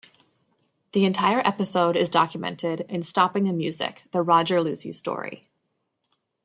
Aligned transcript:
The 0.93 1.05
entire 1.05 1.43
episode 1.45 1.95
is 1.95 2.09
documented 2.09 2.87
in 2.89 3.03
Stopping 3.03 3.43
the 3.43 3.53
Music: 3.53 4.05
The 4.11 4.23
Roger 4.23 4.59
Lucey 4.59 4.91
Story. 4.93 5.47